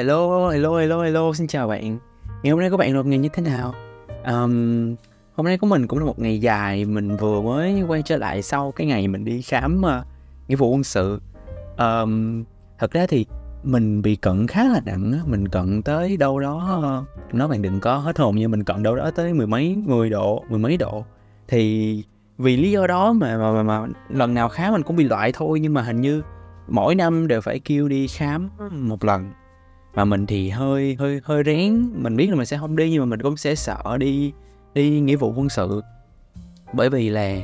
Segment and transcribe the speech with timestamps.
[0.00, 1.98] Hello, hello, hello, hello, xin chào bạn.
[2.42, 3.74] Ngày hôm nay của bạn một ngày như thế nào?
[4.24, 4.94] Um,
[5.34, 6.84] hôm nay của mình cũng là một ngày dài.
[6.84, 10.06] Mình vừa mới quay trở lại sau cái ngày mình đi khám uh,
[10.48, 11.20] nghĩa vụ quân sự.
[11.78, 12.44] Um,
[12.78, 13.26] Thật ra thì
[13.62, 17.80] mình bị cận khá là nặng Mình cận tới đâu đó uh, Nói bạn đừng
[17.80, 20.76] có hết hồn nhưng mình cận đâu đó tới mười mấy, mười độ, mười mấy
[20.76, 21.04] độ.
[21.48, 22.04] Thì
[22.38, 25.32] vì lý do đó mà, mà, mà, mà lần nào khám mình cũng bị loại
[25.32, 26.22] thôi Nhưng mà hình như
[26.68, 29.30] mỗi năm đều phải kêu đi khám một lần
[29.94, 31.90] mà mình thì hơi hơi hơi rén.
[32.02, 34.32] Mình biết là mình sẽ không đi, nhưng mà mình cũng sẽ sợ đi
[34.74, 35.82] đi nghĩa vụ quân sự.
[36.72, 37.36] Bởi vì là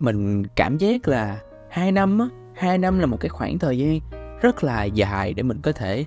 [0.00, 1.38] mình cảm giác là
[1.70, 4.00] hai năm á, hai năm là một cái khoảng thời gian
[4.40, 6.04] rất là dài để mình có thể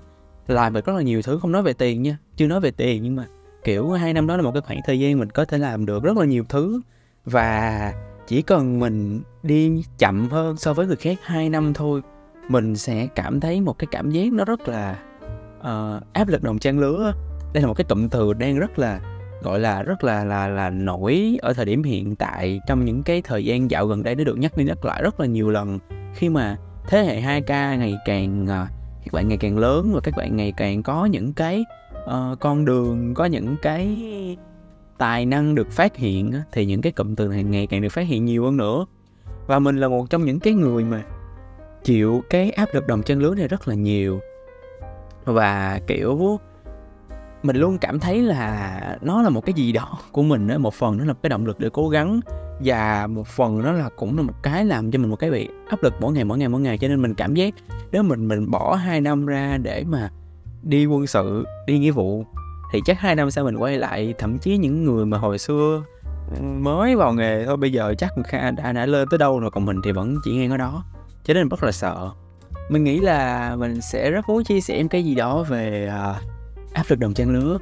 [0.48, 1.39] làm được rất là nhiều thứ.
[1.39, 3.26] Không nói về tiền nha, chưa nói về tiền, nhưng mà
[3.63, 6.03] kiểu hai năm đó là một cái khoảng thời gian mình có thể làm được
[6.03, 6.81] rất là nhiều thứ.
[7.26, 7.93] Và
[8.27, 12.01] chỉ cần mình đi chậm hơn so với người khác hai năm thôi,
[12.49, 14.99] mình sẽ cảm thấy một cái cảm giác nó rất là
[15.62, 17.13] uh, áp lực đồng trang lứa
[17.54, 18.99] đây là một cái cụm từ đang rất là
[19.41, 23.21] gọi là rất là là là nổi ở thời điểm hiện tại trong những cái
[23.21, 25.79] thời gian dạo gần đây nó được nhắc đi nhắc lại rất là nhiều lần.
[26.15, 28.70] Khi mà thế hệ 2K ngày càng uh,
[29.05, 31.65] các bạn ngày càng lớn và các bạn ngày càng có những cái
[32.03, 33.98] uh, con đường có những cái
[34.98, 38.07] tài năng được phát hiện thì những cái cụm từ này ngày càng được phát
[38.07, 38.85] hiện nhiều hơn nữa.
[39.48, 41.03] Và mình là một trong những cái người mà
[41.84, 44.20] chịu cái áp lực đồng chân lứa này rất là nhiều
[45.26, 46.40] và kiểu
[47.44, 50.74] mình luôn cảm thấy là nó là một cái gì đó của mình đó một
[50.74, 52.20] phần nó là một cái động lực để cố gắng
[52.64, 55.49] và một phần nó là cũng là một cái làm cho mình một cái bị
[55.70, 56.77] áp lực mỗi ngày mỗi ngày mỗi ngày.
[56.77, 57.54] Cho nên mình cảm giác
[57.92, 60.10] nếu mình mình bỏ hai năm ra để mà
[60.64, 62.26] đi quân sự đi nghĩa vụ
[62.74, 65.84] thì chắc hai năm sau mình quay lại thậm chí những người mà hồi xưa
[66.36, 69.52] ừ, mới vào nghề thôi bây giờ chắc đã, đã, đã lên tới đâu rồi
[69.52, 70.84] còn mình thì vẫn chỉ ngang ở đó.
[71.24, 72.10] Cho nên rất là sợ
[72.72, 76.16] mình nghĩ là mình sẽ rất muốn chia sẻ em cái gì đó về uh,
[76.74, 77.58] áp lực đồng trang lứa.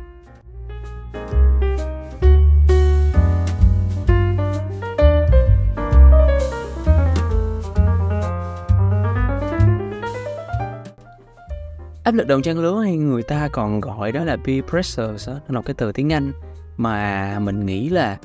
[12.04, 15.40] Áp lực đồng trang lứa hay người ta còn gọi đó là peer pressure đó
[15.48, 16.32] là một cái từ tiếng anh
[16.78, 18.18] mà mình nghĩ là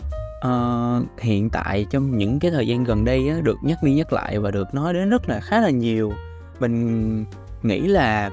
[0.47, 4.13] uh, hiện tại trong những cái thời gian gần đây á, được nhắc đi nhắc
[4.13, 6.13] lại và được nói đến rất là khá là nhiều
[6.61, 7.25] mình
[7.63, 8.31] nghĩ là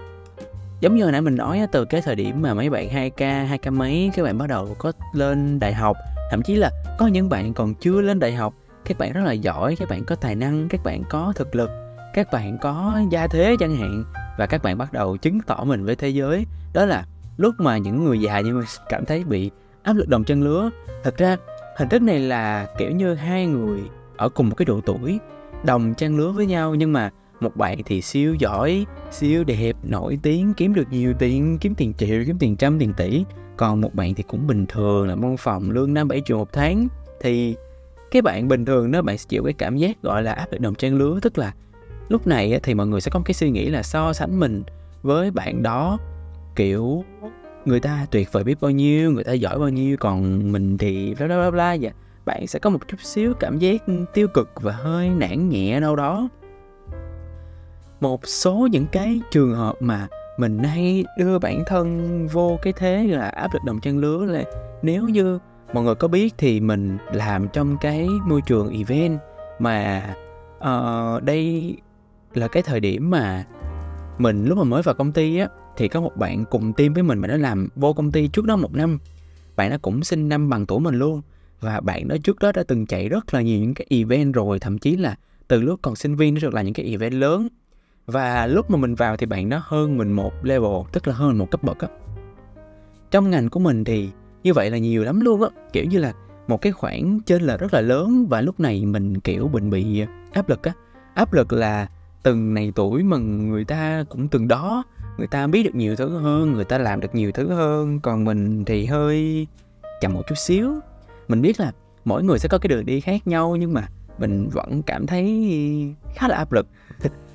[0.79, 3.73] giống như hồi nãy mình nói từ cái thời điểm mà mấy bạn 2K, 2K
[3.73, 5.97] mấy các bạn bắt đầu có lên đại học
[6.31, 8.53] thậm chí là có những bạn còn chưa lên đại học
[8.85, 11.69] các bạn rất là giỏi các bạn có tài năng các bạn có thực lực
[12.13, 14.03] các bạn có gia thế chẳng hạn
[14.37, 16.45] và các bạn bắt đầu chứng tỏ mình với thế giới.
[16.73, 17.05] Đó là
[17.37, 19.51] lúc mà những người già như mình cảm thấy bị
[19.83, 20.69] áp lực đồng chân lứa.
[21.03, 21.37] Thật ra
[21.77, 23.81] hình thức này là kiểu như hai người
[24.17, 25.19] ở cùng một cái độ tuổi
[25.63, 27.09] đồng trang lứa với nhau nhưng mà
[27.41, 31.93] một bạn thì siêu giỏi, siêu đẹp, nổi tiếng, kiếm được nhiều tiền, kiếm tiền
[31.93, 33.25] triệu, kiếm tiền trăm, tiền tỷ.
[33.57, 36.53] Còn một bạn thì cũng bình thường, là văn phòng lương năm, bảy triệu một
[36.53, 36.87] tháng.
[37.21, 37.55] Thì
[38.11, 40.61] cái bạn bình thường đó, bạn sẽ chịu cái cảm giác gọi là áp lực
[40.61, 41.19] đồng trang lứa.
[41.21, 41.53] Tức là
[42.09, 44.63] lúc này thì mọi người sẽ có một cái suy nghĩ là so sánh mình
[45.03, 45.97] với bạn đó.
[46.55, 47.03] Kiểu,
[47.65, 51.15] người ta tuyệt vời biết bao nhiêu, người ta giỏi bao nhiêu, còn mình thì
[51.15, 51.91] bla bla bla bla, vậy
[52.25, 53.81] bạn sẽ có một chút xíu cảm giác
[54.13, 56.29] tiêu cực và hơi nản nhẹ đâu đó
[58.01, 60.07] một số những cái trường hợp mà
[60.37, 64.43] mình hay đưa bản thân vô cái thế là áp lực đồng trang lứa là
[64.81, 65.39] nếu như
[65.73, 69.19] mọi người có biết thì mình làm trong cái môi trường event
[69.59, 70.15] mà
[70.57, 71.75] uh, đây
[72.33, 73.45] là cái thời điểm mà
[74.17, 75.47] mình lúc mà mới vào công ty á
[75.77, 78.45] thì có một bạn cùng team với mình mà nó làm vô công ty trước
[78.45, 78.99] đó một năm.
[79.55, 81.21] Bạn nó cũng sinh năm bằng tuổi mình luôn.
[81.59, 84.59] Và bạn đó trước đó đã từng chạy rất là nhiều những cái event rồi
[84.59, 85.15] thậm chí là
[85.47, 87.47] từ lúc còn sinh viên nó được là những cái event lớn
[88.05, 91.37] và lúc mà mình vào thì bạn đó hơn mình một level, tức là hơn
[91.37, 91.87] một cấp bậc á.
[93.11, 94.09] Trong ngành của mình thì
[94.43, 95.49] như vậy là nhiều lắm luôn á.
[95.73, 96.13] Kiểu như là
[96.47, 100.05] một cái khoảng trên là rất là lớn và lúc này mình, kiểu, mình bị
[100.33, 100.73] áp lực á.
[101.13, 101.87] Áp lực là
[102.23, 104.83] từng này tuổi mà người ta cũng từng đó,
[105.17, 108.23] người ta biết được nhiều thứ hơn, người ta làm được nhiều thứ hơn, còn
[108.23, 109.47] mình thì hơi
[110.01, 110.73] chậm một chút xíu.
[111.27, 111.71] Mình biết là
[112.05, 113.87] mỗi người sẽ có cái đường đi khác nhau nhưng mà
[114.17, 115.45] mình vẫn cảm thấy
[116.15, 116.67] khá là áp lực.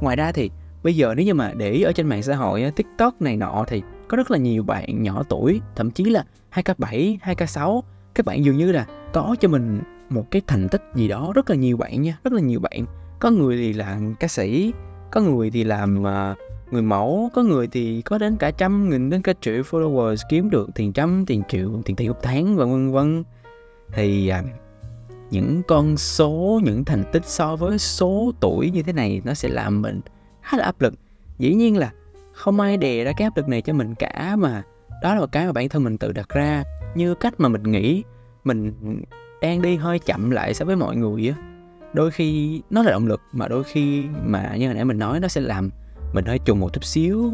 [0.00, 0.50] ngoài ra thì
[0.82, 3.64] bây giờ nếu như mà để ý ở trên mạng xã hội tiktok này nọ
[3.68, 7.80] thì có rất là nhiều bạn nhỏ tuổi thậm chí là 2k7, 2k6
[8.14, 9.80] các bạn dường như là có cho mình
[10.10, 12.86] một cái thành tích gì đó rất là nhiều bạn nha rất là nhiều bạn.
[13.18, 14.72] Có người thì làm ca sĩ
[15.10, 19.10] có người thì làm uh, người mẫu có người thì có đến cả trăm nghìn
[19.10, 22.64] đến cả triệu followers kiếm được tiền trăm tiền triệu tiền tỷ một tháng và
[22.64, 23.24] vân vân.
[23.92, 24.46] Thì uh,
[25.30, 29.48] những con số, những thành tích so với số tuổi như thế này nó sẽ
[29.48, 30.00] làm mình
[30.42, 30.94] khá là áp lực.
[31.38, 31.92] Dĩ nhiên là
[32.32, 34.62] không ai đè ra cái áp lực này cho mình cả mà
[35.02, 37.62] đó là một cái mà bản thân mình tự đặt ra như cách mà mình
[37.62, 38.02] nghĩ.
[38.44, 38.72] Mình
[39.42, 41.42] đang đi hơi chậm lại so với mọi người á.
[41.92, 45.20] Đôi khi nó là động lực mà đôi khi mà như hồi nãy mình nói
[45.20, 45.70] nó sẽ làm
[46.12, 47.32] mình hơi trùng một chút xíu.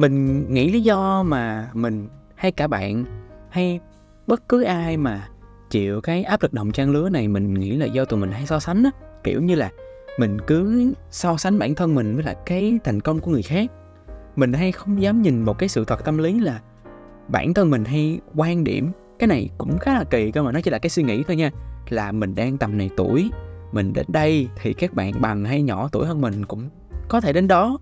[0.00, 3.04] Mình nghĩ lý do mà mình hay cả bạn
[3.50, 3.80] hay
[4.26, 5.28] bất cứ ai mà
[5.70, 8.46] chịu cái áp lực đồng trang lứa này, mình nghĩ là do tụi mình hay
[8.46, 8.90] so sánh á.
[9.24, 9.70] Kiểu như là
[10.18, 13.70] mình cứ so sánh bản thân mình với lại cái thành công của người khác.
[14.36, 16.60] Mình hay không dám nhìn một cái sự thật tâm lý là
[17.28, 20.60] bản thân mình hay quan điểm, cái này cũng khá là kỳ cơ mà, nó
[20.60, 21.50] chỉ là cái suy nghĩ thôi nha,
[21.88, 23.30] là mình đang tầm này tuổi,
[23.72, 26.68] mình đến đây thì các bạn bằng hay nhỏ tuổi hơn mình cũng
[27.08, 27.78] có thể đến đó.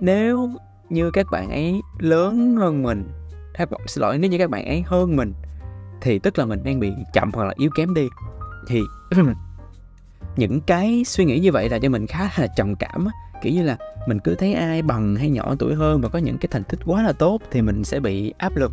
[0.00, 0.50] Nếu
[0.92, 3.08] như các bạn ấy lớn hơn mình
[3.54, 5.32] hay xin lỗi nếu như các bạn ấy hơn mình
[6.00, 8.08] thì tức là mình đang bị chậm hoặc là yếu kém đi.
[8.66, 8.82] Thì
[10.36, 13.08] những cái suy nghĩ như vậy là cho mình khá là trầm cảm
[13.42, 16.38] kiểu như là mình cứ thấy ai bằng hay nhỏ tuổi hơn và có những
[16.38, 18.72] cái thành tích quá là tốt thì mình sẽ bị áp lực.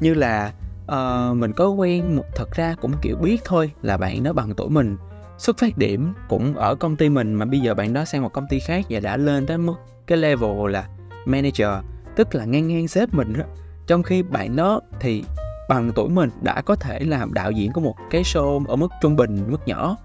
[0.00, 0.52] Như là
[0.92, 4.54] uh, mình có quen một thật ra cũng kiểu biết thôi là bạn nó bằng
[4.54, 4.96] tuổi mình.
[5.38, 8.32] Xuất phát điểm cũng ở công ty mình mà bây giờ bạn đó sang một
[8.32, 9.74] công ty khác và đã lên tới mức
[10.06, 10.88] cái level là
[11.26, 11.68] manager
[12.16, 13.44] tức là ngang ngang sếp mình đó.
[13.86, 15.24] Trong khi bạn đó thì
[15.68, 18.88] bằng tuổi mình đã có thể làm đạo diễn của một cái show ở mức
[19.02, 19.96] trung bình mức nhỏ.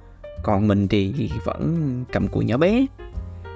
[0.44, 2.85] Còn mình thì vẫn cầm cùi nhỏ bé.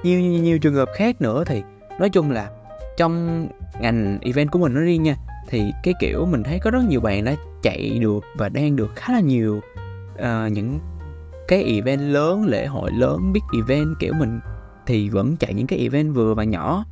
[0.04, 1.64] Nhiều, nhiều nhiều trường hợp khác nữa thì
[2.00, 2.50] nói chung là
[2.98, 3.48] trong
[3.82, 5.16] ngành event của mình nó riêng nha
[5.50, 8.96] thì cái kiểu mình thấy có rất nhiều bạn đã chạy được và đang được
[8.96, 9.62] khá là nhiều
[10.14, 10.80] uh, những
[11.48, 14.40] cái event lớn lễ hội lớn big event kiểu mình
[14.86, 16.86] thì vẫn chạy những cái event vừa và nhỏ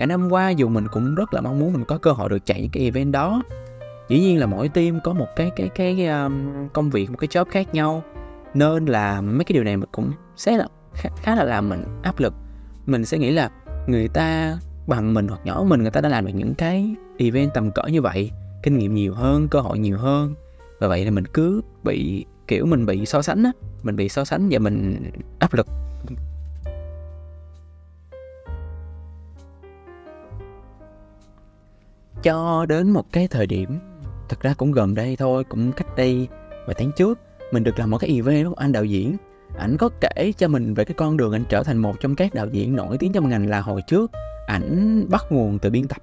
[0.00, 2.46] cả năm qua dù mình cũng rất là mong muốn mình có cơ hội được
[2.46, 3.42] chạy những cái event đó.
[4.08, 7.28] Dĩ nhiên là mỗi team có một cái cái cái um, công việc một cái
[7.28, 8.02] job khác nhau.
[8.54, 11.84] Nên là mấy cái điều này mình cũng sẽ là khá, khá là làm mình
[12.02, 12.34] áp lực.
[12.86, 13.50] Mình sẽ nghĩ là
[13.86, 17.54] người ta bằng mình hoặc nhỏ mình người ta đã làm được những cái event
[17.54, 18.30] tầm cỡ như vậy
[18.62, 20.34] kinh nghiệm nhiều hơn cơ hội nhiều hơn.
[20.78, 23.52] Và vậy là mình cứ bị kiểu mình bị so sánh á
[23.82, 25.66] mình bị so sánh và mình áp lực.
[32.22, 33.78] Cho đến một cái thời điểm,
[34.28, 36.28] thật ra cũng gần đây thôi, cũng cách đây
[36.66, 37.18] vài tháng trước,
[37.52, 39.16] mình được làm một cái event với một anh đạo diễn.
[39.58, 42.34] Ảnh có kể cho mình về cái con đường anh trở thành một trong các
[42.34, 44.10] đạo diễn nổi tiếng trong ngành là hồi trước,
[44.46, 45.98] ảnh bắt nguồn từ biên tập.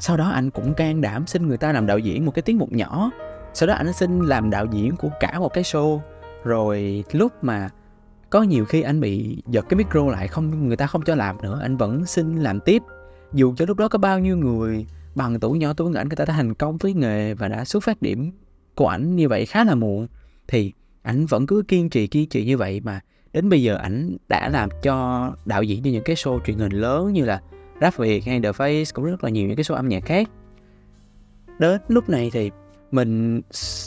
[0.00, 2.56] Sau đó anh cũng can đảm xin người ta làm đạo diễn một cái tiết
[2.56, 3.10] mục nhỏ.
[3.54, 6.00] Sau đó anh xin làm đạo diễn của cả một cái show.
[6.44, 7.68] Rồi lúc mà
[8.30, 11.42] có nhiều khi anh bị giật cái micro lại không, người ta không cho làm
[11.42, 12.82] nữa, anh vẫn xin làm tiếp.
[13.32, 16.24] Dù cho lúc đó có bao nhiêu người bằng tuổi nhỏ tuổi ảnh người ta
[16.24, 18.32] đã thành công với nghề và đã xuất phát điểm
[18.74, 20.06] của ảnh như vậy khá là muộn.
[20.48, 20.72] Thì
[21.02, 23.00] ảnh vẫn cứ kiên trì kiên trì như vậy mà
[23.32, 26.72] đến bây giờ ảnh đã làm cho đạo diễn cho những cái show truyền hình
[26.72, 27.40] lớn như là
[27.80, 30.30] Rap Việt hay The Face cũng rất là nhiều những cái show âm nhạc khác.
[31.58, 32.50] Đến lúc này thì
[32.90, 33.40] mình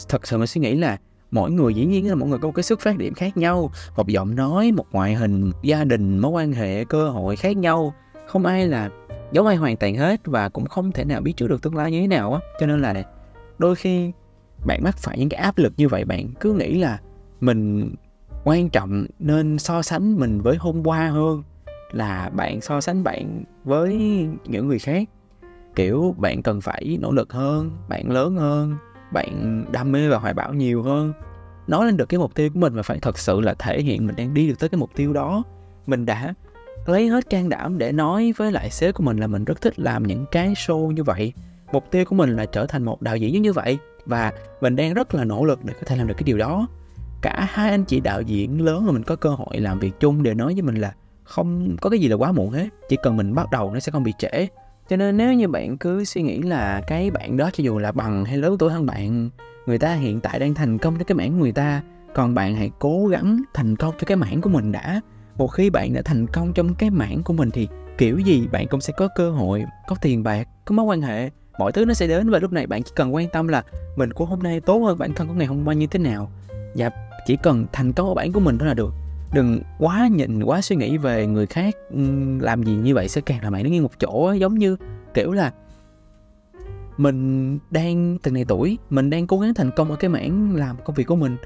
[0.08, 0.98] thật sự mình suy nghĩ là
[1.30, 3.70] mỗi người dĩ nhiên là mỗi người có một cái xuất phát điểm khác nhau,
[3.96, 7.94] một giọng nói, một ngoại hình gia đình, mối quan hệ, cơ hội khác nhau.
[8.26, 8.90] Không ai là
[9.34, 11.90] giống ai hoàn toàn hết và cũng không thể nào biết trước được tương lai
[11.90, 12.40] như thế nào á.
[12.60, 13.02] Cho nên là
[13.58, 14.12] đôi khi
[14.66, 17.00] bạn mắc phải những cái áp lực như vậy, bạn cứ nghĩ là
[17.40, 17.90] mình
[18.44, 21.42] quan trọng nên so sánh mình với hôm qua hơn
[21.92, 23.94] là bạn so sánh bạn với
[24.44, 25.08] những người khác.
[25.76, 28.76] Kiểu, bạn cần phải nỗ lực hơn, bạn lớn hơn,
[29.12, 31.12] bạn đam mê và hoài bão nhiều hơn.
[31.66, 34.06] Nói lên được cái mục tiêu của mình và phải thật sự là thể hiện
[34.06, 35.42] mình đang đi được tới cái mục tiêu đó.
[35.86, 36.34] Mình đã
[36.86, 39.78] lấy hết can đảm để nói với lại sếp của mình là mình rất thích
[39.78, 41.32] làm những cái show như vậy.
[41.72, 44.94] Mục tiêu của mình là trở thành một đạo diễn như vậy và mình đang
[44.94, 46.66] rất là nỗ lực để có thể làm được cái điều đó.
[47.22, 50.22] Cả hai anh chị đạo diễn lớn mà mình có cơ hội làm việc chung
[50.22, 50.92] đều nói với mình là
[51.24, 53.92] không có cái gì là quá muộn hết, chỉ cần mình bắt đầu nó sẽ
[53.92, 54.46] không bị trễ.
[54.88, 57.92] Cho nên nếu như bạn cứ suy nghĩ là cái bạn đó cho dù là
[57.92, 59.30] bằng hay lớn tuổi hơn bạn,
[59.66, 61.82] người ta hiện tại đang thành công cho cái mảng người ta,
[62.14, 65.00] còn bạn hãy cố gắng thành công cho cái mảng của mình đã
[65.36, 68.66] một khi bạn đã thành công trong cái mảng của mình thì kiểu gì bạn
[68.68, 71.30] cũng sẽ có cơ hội, có tiền bạc, có mối quan hệ.
[71.58, 73.62] Mọi thứ nó sẽ đến và lúc này bạn chỉ cần quan tâm là
[73.96, 76.30] mình của hôm nay tốt hơn bản thân của ngày hôm qua như thế nào.
[76.74, 76.90] Và
[77.26, 78.94] chỉ cần thành công ở bản của mình đó là được.
[79.34, 81.74] Đừng quá nhìn quá suy nghĩ về người khác
[82.40, 84.76] làm gì như vậy sẽ càng làm bạn đứng yên một chỗ giống như
[85.14, 85.52] kiểu là
[86.96, 90.76] mình đang, từng này tuổi, mình đang cố gắng thành công ở cái mảng làm
[90.84, 91.36] công việc của mình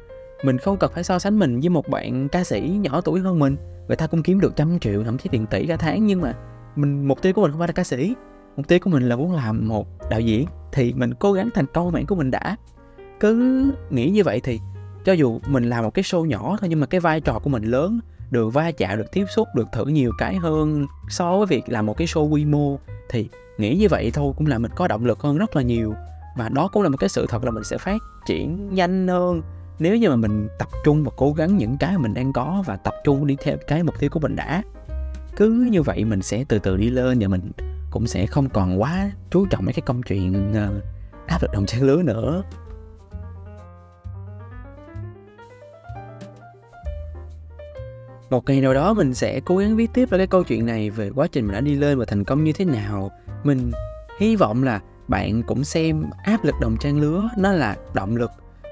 [0.42, 3.38] mình không cần phải so sánh mình với một bạn ca sĩ nhỏ tuổi hơn
[3.38, 3.57] mình.
[3.88, 6.35] Người ta cũng kiếm được trăm triệu, thậm chí tiền tỷ cả tháng, nhưng mà
[6.76, 8.14] mình, mục tiêu của mình không phải là ca sĩ.
[8.57, 10.47] Mục tiêu của mình là muốn làm một đạo diễn.
[10.73, 12.57] Thì mình cố gắng thành công mạng của mình đã.
[13.21, 14.61] Cứ nghĩ như vậy thì
[15.04, 17.50] cho dù mình làm một cái show nhỏ thôi, nhưng mà cái vai trò của
[17.50, 21.47] mình lớn, được va chạm, được tiếp xúc, được thử nhiều cái hơn so với
[21.47, 22.78] việc làm một cái show quy mô,
[23.11, 23.28] thì
[23.59, 25.95] nghĩ như vậy thôi cũng là mình có động lực hơn rất là nhiều.
[26.37, 29.42] Và đó cũng là một cái sự thật là mình sẽ phát triển nhanh hơn
[29.78, 32.76] nếu như mà mình tập trung và cố gắng những cái mình đang có và
[32.76, 34.62] tập trung đi theo cái mục tiêu của mình đã
[35.37, 37.50] cứ như vậy mình sẽ từ từ đi lên và mình
[37.90, 40.85] cũng sẽ không còn quá chú trọng mấy cái công chuyện uh,
[41.26, 42.42] áp lực đồng trang lứa nữa.
[48.30, 50.90] Một ngày nào đó mình sẽ cố gắng viết tiếp ra cái câu chuyện này
[50.90, 53.11] về quá trình mình đã đi lên và thành công như thế nào.
[53.44, 53.70] Mình
[54.18, 58.30] hy vọng là bạn cũng xem áp lực đồng trang lứa nó là động lực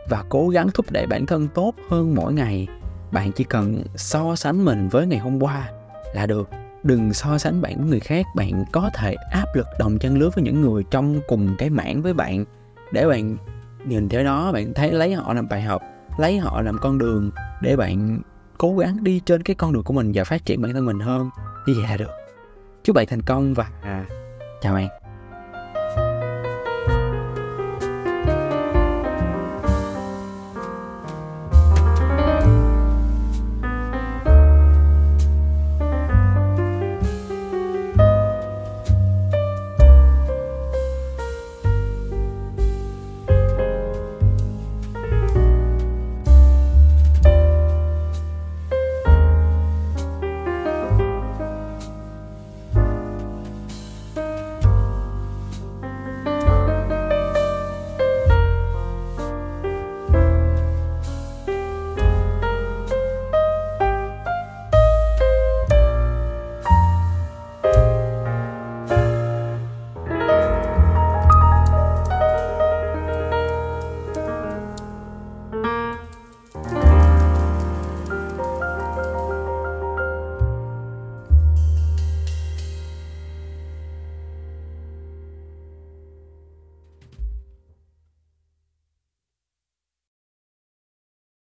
[0.09, 2.69] và cố gắng thúc đẩy bản thân tốt hơn mỗi ngày.
[3.13, 5.71] Bạn chỉ cần so sánh mình với ngày hôm qua
[6.15, 6.51] là được.
[6.83, 10.31] Đừng so sánh bạn với người khác bạn có thể áp lực đồng chân lứa
[10.35, 12.45] với những người trong cùng cái mảng với bạn.
[12.93, 13.37] Để bạn
[13.85, 15.83] nhìn theo đó bạn thấy lấy họ làm bài học
[16.19, 17.31] lấy họ làm con đường
[17.63, 18.21] để bạn
[18.59, 21.01] cố gắng đi trên cái con đường của mình và phát triển bản thân mình
[21.01, 21.31] hơn.
[21.67, 22.11] Như vậy là được.
[22.85, 24.07] Chúc bạn thành công và à,
[24.63, 25.06] chào bạn.